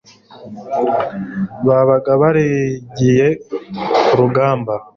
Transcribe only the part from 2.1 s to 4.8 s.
barigiriye ku rugamba.